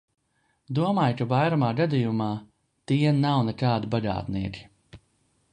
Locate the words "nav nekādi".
3.21-3.93